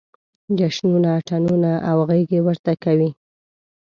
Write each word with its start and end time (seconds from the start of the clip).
جشنونه، 0.59 1.09
اتڼونه 1.17 1.71
او 1.89 1.97
غېږې 2.09 2.39
ورته 2.43 2.71
کوي. 2.83 3.09